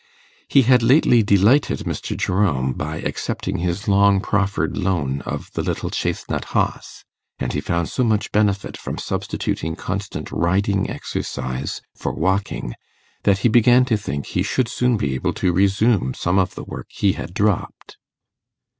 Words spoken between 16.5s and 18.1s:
the work he had dropped.